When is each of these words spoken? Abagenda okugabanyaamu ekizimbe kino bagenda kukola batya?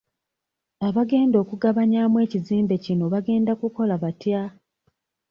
Abagenda 0.87 1.35
okugabanyaamu 1.43 2.17
ekizimbe 2.25 2.75
kino 2.85 3.05
bagenda 3.13 3.51
kukola 3.61 3.95
batya? 4.03 4.41